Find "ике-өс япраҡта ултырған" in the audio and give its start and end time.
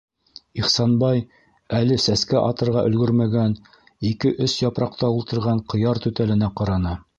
4.13-5.65